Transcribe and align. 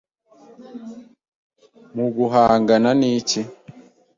mu 1.95 2.05
guhangana 2.15 2.89
n’iki 2.99 3.41